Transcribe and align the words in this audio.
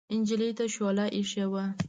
نجلۍ 0.19 0.51
ته 0.57 0.65
شوله 0.73 1.05
اېښې 1.17 1.45
وه. 1.51 1.65